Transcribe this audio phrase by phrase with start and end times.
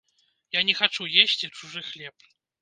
[0.57, 2.29] Я не хачу есці чужы хлеб.